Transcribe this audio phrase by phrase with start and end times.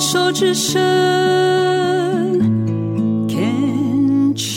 [0.00, 0.80] 手之声
[3.28, 4.56] ，Can cheers。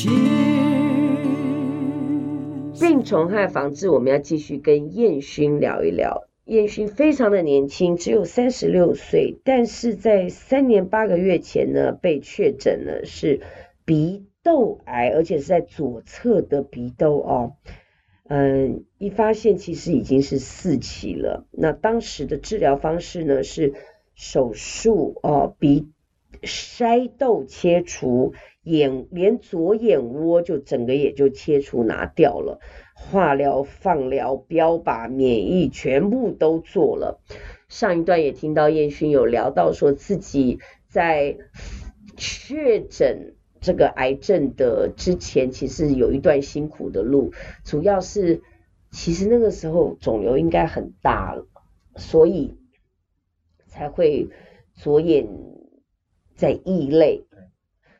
[2.79, 6.27] 病虫害防治，我们要继续跟燕勋聊一聊。
[6.45, 13.41] 燕勋非常的年轻，只有三十六岁，但是在三年八个月前呢，被确诊了是
[13.83, 17.53] 鼻窦癌，而且是在左侧的鼻窦哦。
[18.27, 21.47] 嗯，一发现其实已经是四期了。
[21.51, 23.73] 那当时的治疗方式呢是
[24.21, 25.89] 手术哦，鼻
[26.43, 32.59] 筛窦切除，眼连左眼窝就整个也就切除拿掉了。
[32.93, 37.19] 化疗、放疗、标靶、免疫，全部都做了。
[37.67, 41.35] 上一段也听到燕勋有聊到，说自己在
[42.15, 48.43] 确诊这个癌症的之前，其实有一段辛苦的路，主要是
[48.91, 51.47] 其实那个时候肿瘤应该很大了，
[51.95, 52.55] 所以
[53.71, 54.29] 才会
[54.75, 55.27] 着眼
[56.35, 57.25] 在异类。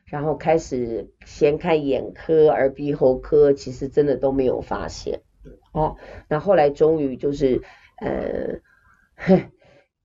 [0.04, 5.22] 然后开始先看眼科、耳鼻喉科，其实真的都没有发现。
[5.72, 5.96] 哦，
[6.28, 7.62] 那后来终于就是，
[7.96, 8.60] 呃，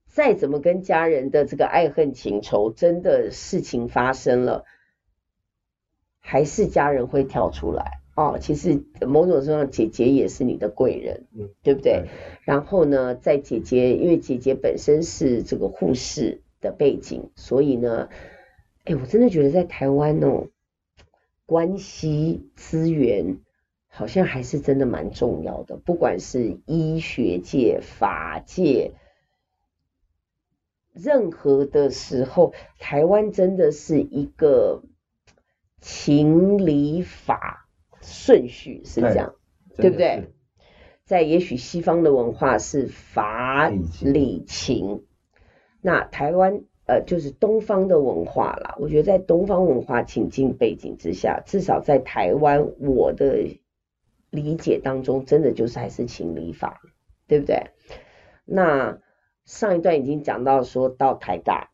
[0.06, 4.64] 再怎么跟家人的这个爱恨情仇，真的事情发生了，
[6.20, 8.00] 还是家人会跳出来。
[8.18, 12.06] 哦，其实某种程度上，姐姐也是你的贵人，嗯，对不对？
[12.42, 18.08] 然后呢，在姐姐，因为姐姐本身是这个护士的背景，所以呢。
[18.84, 20.46] 哎，我真的觉得在台湾哦，
[21.44, 23.38] 关系资源
[23.86, 28.92] 好像还是真的蛮重要的，不管是医学界、法界，
[30.94, 34.82] 任何的时候，台湾真的是一个
[35.82, 37.67] 情理法
[38.02, 39.34] 顺序是这样，
[39.76, 40.32] 对，对不对？
[41.04, 43.68] 在也许西方的文化是法
[44.02, 45.04] 理情，
[45.80, 46.62] 那台湾。
[46.90, 48.74] 呃，就是东方的文化啦。
[48.78, 53.58] 我觉得在东方文化情境背景之下，至少在台湾，我的
[54.30, 56.80] 理解当中，真的就是还是情理法，
[57.26, 57.72] 对不对？
[58.46, 59.00] 那
[59.44, 61.72] 上一段已经讲到说到台大，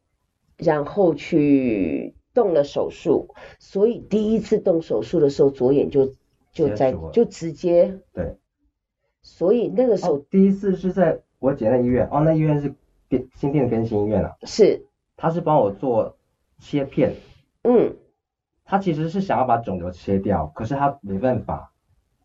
[0.57, 6.13] 然后去动了手术，所以第一次动手术的时候，左眼就
[6.53, 8.37] 就在就直接对，
[9.23, 12.75] 所以那个时候、哦、第一次是在我姐那医院，哦，那医院是
[13.37, 14.87] 新店更新医院啊，是。
[15.17, 16.17] 他是帮我做
[16.59, 17.15] 切片，
[17.63, 17.97] 嗯，
[18.65, 21.73] 他其实是想要把肿瘤切掉，可是他没办法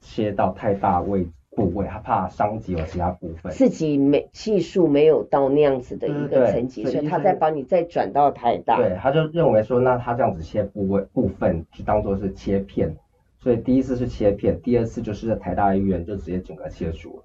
[0.02, 3.52] 切到太大位部位，他怕伤及我其他部分。
[3.52, 8.78] 自己没技术没有到那样子的一个层级，所以他再帮你再转到台大。
[8.78, 12.96] 对，他就认为说，那他这样子切部位部分就当做是切片，
[13.40, 17.24] 所以第一次是切片，第二次就是在台大医院就直接整个切除了。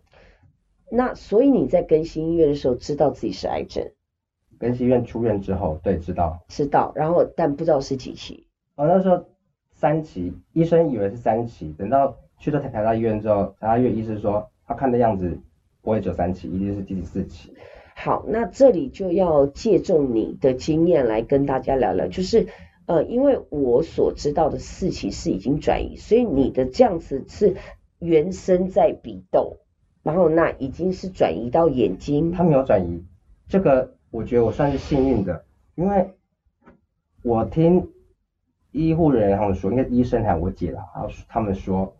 [0.91, 3.89] 那所以你在更新医院的时候，知道自己是癌症？
[4.59, 8.47] 更新医院出院之后，对，知道，知道，然后但不知道是几期。
[8.77, 9.25] 哦，那时候
[9.72, 15.38] 三期，医生以为是三期，等到去到台台大医院之后，台大医院医生说，他看的样子
[15.81, 17.55] 不会只有三期，一定是第四期。
[17.97, 22.49] 好，那这里就要借重你的经验来跟大家聊聊，就是
[22.84, 27.56] 呃，因为我所知道的四期是已经转移，所以你的这样子是
[27.99, 29.56] 原生在鼻窦，
[30.03, 32.31] 然后那已经是转移到眼睛。
[32.31, 33.03] 他没有转移，
[33.49, 33.94] 这个。
[34.10, 35.44] 我觉得我算是幸运的，
[35.75, 36.09] 因为
[37.25, 37.91] 我听
[38.71, 41.97] 医护人员他们说，应该医生还有我姐啦，然后他们说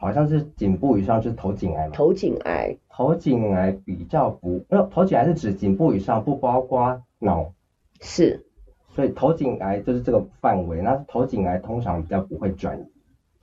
[0.00, 1.92] 好像是颈部以上就是头颈癌嘛。
[1.92, 2.76] 头颈癌。
[2.88, 7.52] 头颈癌比较不，没有头颈癌是指颈部以上，不包括脑。
[8.00, 8.46] 是。
[8.88, 12.82] 所以头颈癌就是这个范围，那头颈癌通常比较不会转移。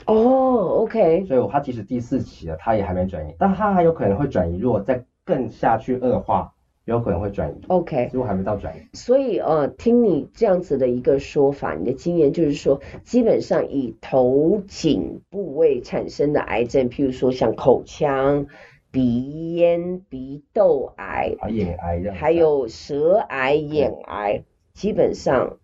[0.06, 1.25] 哦、oh，OK。
[1.25, 6.53] 所以它即使第四期了，它也还没转移，但它还有可能会转移，如果再更下去恶化。
[6.87, 8.79] 有可能会转移，OK，如果还没到转移。
[8.93, 18.47] 所以呃，听你这样子的一个说法，你的经验就是说，基本上以头颈部位产生的癌症，譬如说像口腔、
[18.89, 25.57] 鼻咽、鼻窦癌、眼癌，还有舌癌、眼癌，基本上，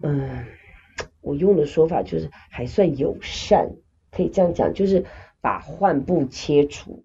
[0.00, 0.46] 嗯，
[1.20, 3.72] 我用的说法就是还算友善，
[4.12, 5.04] 可以这样讲，就是
[5.40, 7.02] 把患部切除。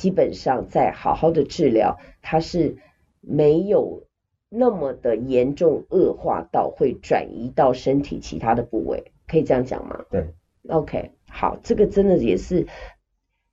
[0.00, 2.78] 基本上在好好的治疗，它是
[3.20, 4.04] 没有
[4.48, 10.06] 那么的严重恶化到会转移到身体其他的部位，可以这样讲吗？
[10.10, 10.28] 对
[10.70, 12.66] ，OK，好，这个真的也是，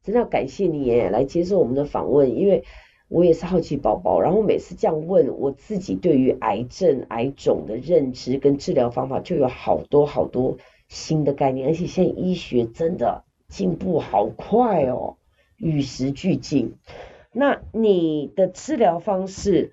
[0.03, 2.63] 真的要感谢你也来接受我们的访问，因为
[3.09, 10.55] 我也是好奇宝宝，然后每次这样问，我自己对于癌症、癌肿的认知跟治疗方法就有好多好多
[10.87, 15.17] 新的概念，而且现在医学真的进步好快哦。
[15.57, 16.75] 与时俱进，
[17.31, 19.71] 那你的治疗方式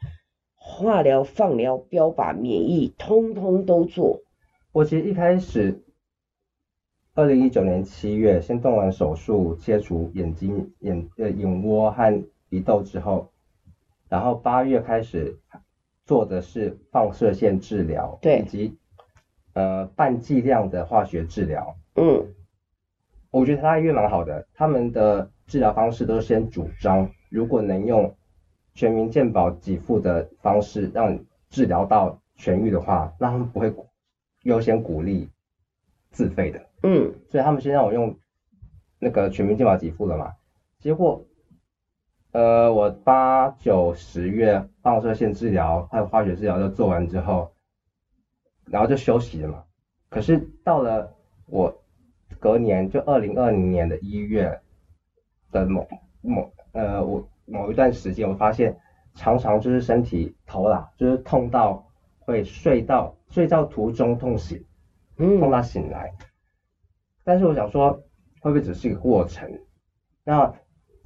[0.54, 4.22] 化疗、放疗、标靶、免疫，通通都做。
[4.72, 5.82] 我其实一开始，
[7.14, 13.30] 二零一九年七月先动完手术切除眼睛眼呃眼窝和鼻窦之后，
[14.08, 15.38] 然后八月开始
[16.04, 18.78] 做的是放射线治疗，对，以及
[19.52, 21.76] 呃半剂量的化学治疗。
[21.94, 22.34] 嗯，
[23.30, 28.14] 我觉得台大医院蛮好的，他们的治疗方式都是先主张，如果能用
[28.74, 31.18] 全民健保给付的方式让
[31.50, 33.72] 治疗到痊愈的话，那他们不会
[34.42, 35.28] 优先鼓励
[36.10, 36.60] 自费的。
[36.82, 38.18] 嗯，所以他们先让我用
[38.98, 40.32] 那个全民健保给付了嘛，
[40.78, 41.24] 结果，
[42.32, 47.52] 呃，我八九十月放射线治疗还有化学治疗都做完之后，
[48.66, 49.64] 然后就休息了嘛。
[50.08, 51.14] 可是到了
[51.46, 51.82] 我
[52.38, 54.60] 隔年就二零二零年的一月
[55.60, 55.86] 的某
[56.20, 57.26] 某呃我。
[57.46, 58.74] 某一段时间，我发现
[59.12, 61.86] 常常就是身体头啦，就是痛到
[62.20, 64.64] 会睡到睡觉途中痛醒，
[65.18, 66.14] 痛到醒来。
[66.18, 66.24] 嗯、
[67.22, 68.02] 但是我想说，
[68.40, 69.46] 会不会只是一个过程？
[70.24, 70.54] 那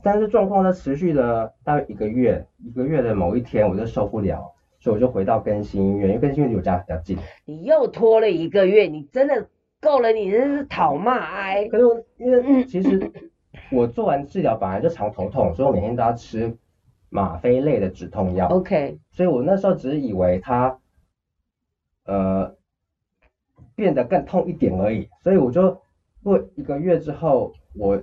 [0.00, 7.18] 但是状况在持续了大约一个月，一个月的某一天我就受不了，所以我就回到更新医院，因为更新医院离我家比较近。
[7.44, 9.48] 你又拖了一个月，你真的
[9.80, 11.66] 够了，你真是讨骂哎！
[11.66, 13.12] 可是我因为其实。
[13.70, 16.56] 我做完治疗本来就常头痛，所以我每天都要吃
[17.10, 18.48] 吗啡类的止痛药。
[18.48, 18.98] OK。
[19.10, 20.78] 所以我那时候只是以为它，
[22.04, 22.54] 呃，
[23.74, 25.08] 变得更痛一点而已。
[25.22, 25.82] 所以我就
[26.22, 28.02] 过一个月之后，我，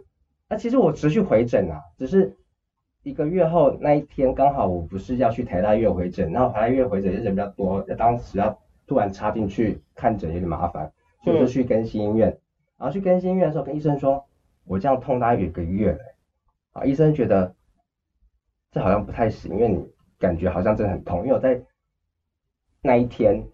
[0.50, 2.36] 啊，其实我持续回诊啊，只是
[3.02, 10.92] 一个月后那一天刚好我不是要去台大医院回诊，然后台大医院回诊也人比较多，当时要突然插进去看诊有点麻烦，
[11.24, 12.30] 所以我就去更新医院。
[12.30, 12.40] 嗯、
[12.78, 14.24] 然后去更新医院的时候跟医生说。
[14.68, 16.00] 我这样痛大概有一个月了，
[16.72, 17.54] 啊，医生觉得
[18.72, 19.86] 这好像不太行，因为你
[20.18, 21.62] 感觉好像真的很痛，因为我在
[22.82, 23.48] 那一天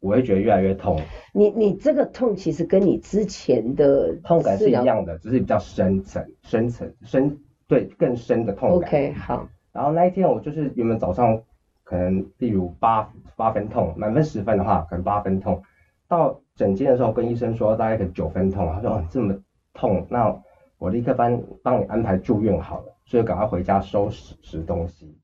[0.00, 1.00] 我会觉得越来越痛。
[1.32, 8.88] 你你这个痛其实跟你之前的痛感是一样的，只是比较深层、深层、深，对，更深的痛感。
[8.88, 9.48] OK，好。
[9.72, 11.42] 然后那一天我就是原本早上
[11.82, 15.62] 可能例如八八分痛，满分十分的话可能八分痛，
[16.06, 19.34] 到诊间的时候跟医生说大概可能九分痛，他说哦这么。
[19.74, 20.40] 痛，那
[20.78, 25.18] 我立刻帮帮你安排住院好了，所以赶快回家收拾拾东西，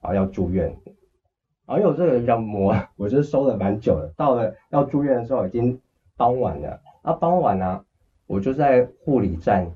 [0.00, 0.66] 然后要住院。
[1.66, 4.12] 然后因为我这个人比较磨，我就收了蛮久的。
[4.16, 5.80] 到了要住院的时候已经
[6.16, 7.84] 傍晚了，啊傍晚呢、啊，
[8.26, 9.70] 我就在护理站，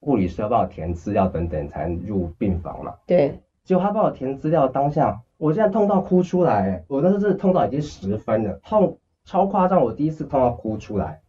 [0.00, 2.94] 护理师要帮我填资料等等才能入病房嘛。
[3.06, 3.40] 对。
[3.64, 11.20] 结果他帮我填资料当下，我现在痛到哭出来，我那时候真的痛到已经十分了，痛超夸张，我第一次痛到哭出来，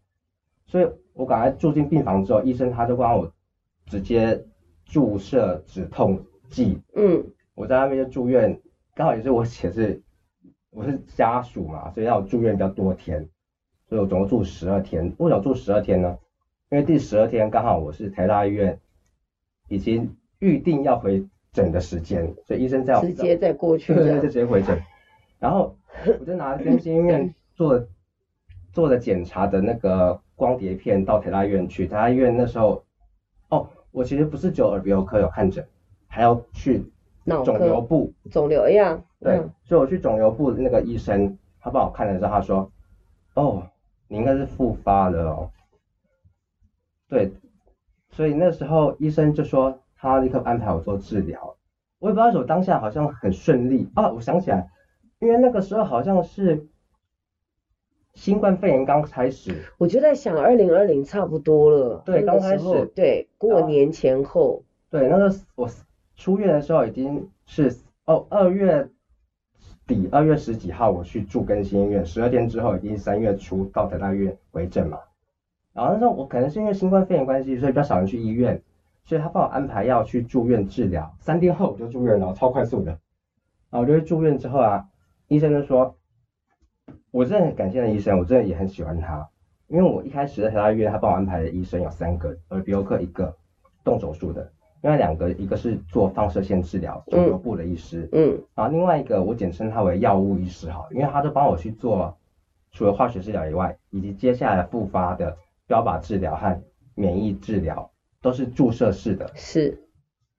[0.65, 0.87] 所以。
[1.15, 3.31] 我赶快住进病房之后，医生他就帮我
[3.87, 4.45] 直接
[4.85, 6.79] 注射止痛剂。
[6.93, 7.25] 嗯，
[7.55, 8.59] 我在那边就住院，
[8.93, 10.01] 刚好也是我写是
[10.69, 13.27] 我是家属嘛，所以要住院比较多天，
[13.87, 15.05] 所以我总共住十二天。
[15.17, 16.17] 为什么住十二天呢？
[16.69, 18.77] 因为第十二天刚好我是台大医院
[19.69, 24.77] 已经预定要回诊的时间，所以医生在我直接再过去，对，就直接回诊。
[25.39, 25.77] 然后
[26.19, 27.87] 我就拿更新 医院做
[28.75, 30.21] 做的检查的那个。
[30.37, 32.83] 光碟片到台大医院去，台大医院那时候，
[33.47, 35.65] 哦，我其实不是只有耳鼻喉科有看诊，
[36.07, 36.91] 还要去
[37.23, 42.69] 肿瘤部，肿瘤呀，对，嗯、所以我去肿瘤部那个医生，他帮我看了之后，他说，
[43.35, 43.63] 哦，
[44.09, 45.49] 你应该是复发了哦，
[47.07, 47.31] 对，
[48.09, 51.55] 所以那时候医生就说他立刻安排我做治疗，
[51.99, 54.69] 我也不知道为什么当下好像很顺利啊，我想起来，
[55.19, 56.67] 因为那个时候好像是。
[58.15, 62.01] 新冠肺炎刚开始，我就在想，二零二零差不多了。
[62.05, 64.63] 对，刚开始，对，过年前后。
[64.89, 65.69] 对，那个我
[66.15, 68.89] 出院的时候已经是哦二月
[69.85, 74.97] 底，二月十几号我去住更新医院，十二天之后已经三月初到台大医院回诊嘛。
[75.73, 78.61] 然后那时候我可能是因为新冠肺炎关系，所以比较少人去医院，
[79.03, 81.13] 所以他帮我安排要去住院治疗。
[81.19, 82.91] 三天后我就住院了，超快速的。
[83.69, 84.85] 然后我就住院之后啊，
[85.27, 85.95] 医生就说。
[87.11, 89.27] 我真的很感谢那医生，我真的也很喜欢他，
[89.67, 93.35] 因为我一开始在台大医院，他帮我安排的医生有三个，耳鼻喉科一个，
[93.83, 94.51] 动手术的，
[94.81, 102.17] 另外两个，一个是做放射线治疗肿瘤部的医师，嗯，然后另外一个我简称他为药物医师哈，因为他都帮我去做
[102.71, 105.37] 除了化学治疗以外，以及接下来复发的
[105.67, 106.61] 标靶治疗和
[106.93, 107.89] 免疫治疗
[108.21, 109.81] 都是注射式的，是，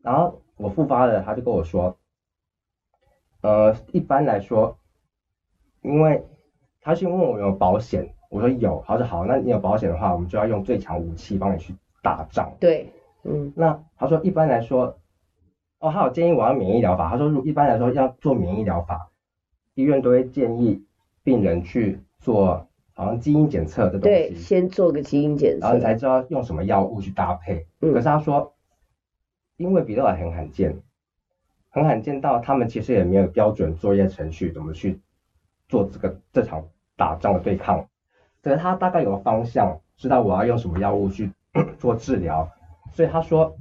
[0.02, 1.96] 然后我复发了，他就跟我说，
[3.40, 4.78] 呃，一般来说，
[5.82, 6.22] 因为
[6.87, 12.55] 他先问我有没有保险，我说有，他说好，那你有保险的话，我们就要用最强武器帮你去打仗。
[12.61, 12.93] 对，
[13.25, 14.97] 嗯，那他说一般来说，
[15.81, 19.11] 哦，他有建议我要免疫疗法，他说如一般来说要做免疫疗法，
[19.75, 20.81] 医院都会建议
[21.25, 27.66] 病人去做好像基因检测的东西，对，先做个基因检测，然后你才知道用什么药物去搭配。
[27.81, 28.55] 嗯、可是他说，
[29.57, 30.81] 因为比特尔很罕见，
[31.69, 35.00] 很罕见到他们其实也没有标准作业程序，怎么去
[35.69, 36.64] 做这个这场
[36.96, 37.86] 打仗的对抗。
[38.42, 41.32] 可是他大概有个方向，知道我要用什么药物去
[41.78, 42.50] 做治疗，
[42.92, 43.56] 所以他说，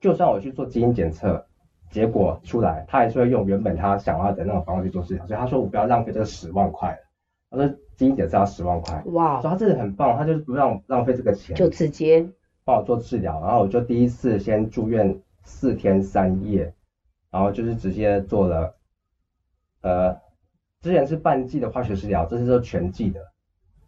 [0.00, 1.46] 就算我去做基因检测。
[1.90, 6.96] 结果出来，他还是会用原本他想要的那种方式去做治疗，所以他说我不要浪费这个十万块，
[7.50, 12.30] 他说基因检测要十万块，哇，所以他真的很棒，他就是不让浪费这个钱，就直接
[12.64, 16.72] 帮我做治疗，然后我就第一次先住院四天三夜，
[17.28, 18.76] 然后就是直接做了，
[19.82, 20.16] 呃，
[20.80, 23.20] 之前是半剂的化学治疗，这是说全剂的，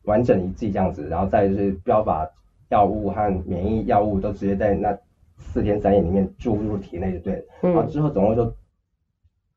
[0.02, 2.28] 完整一剂这样子，然后再就是标靶
[2.68, 4.98] 药物和免疫药物都直接在那。
[5.38, 8.54] 四天三夜里面注入体内就对了，然后之后总共就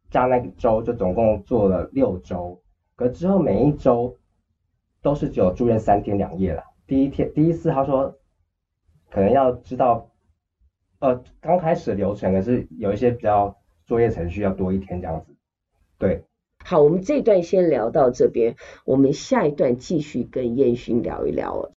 [0.09, 2.59] 加那个周，就总共做了六周。
[2.95, 4.17] 可之后每一周
[5.03, 6.63] 都是只有住院三天两夜了。
[6.87, 8.17] 第一天第一次他说
[9.11, 10.09] 可能要知道，
[10.99, 15.35] 呃，刚开始流程可是有一些比较作业程序要多一天这样子。
[15.99, 16.23] 对，
[16.67, 18.55] 好，我们这段先聊到这边，
[18.85, 21.69] 我们下一段继续跟燕洵聊一聊。